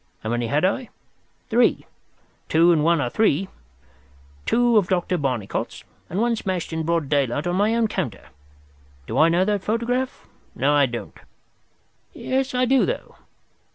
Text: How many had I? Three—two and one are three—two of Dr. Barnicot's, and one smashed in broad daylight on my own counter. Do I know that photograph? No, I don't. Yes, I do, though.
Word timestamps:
How 0.23 0.31
many 0.31 0.47
had 0.47 0.65
I? 0.65 0.89
Three—two 1.51 2.71
and 2.71 2.83
one 2.83 2.99
are 2.99 3.09
three—two 3.11 4.75
of 4.77 4.87
Dr. 4.87 5.15
Barnicot's, 5.19 5.83
and 6.09 6.19
one 6.19 6.35
smashed 6.35 6.73
in 6.73 6.81
broad 6.81 7.07
daylight 7.07 7.45
on 7.45 7.55
my 7.55 7.75
own 7.75 7.87
counter. 7.87 8.29
Do 9.05 9.19
I 9.19 9.29
know 9.29 9.45
that 9.45 9.63
photograph? 9.63 10.25
No, 10.55 10.73
I 10.73 10.87
don't. 10.87 11.19
Yes, 12.13 12.55
I 12.55 12.65
do, 12.65 12.83
though. 12.83 13.17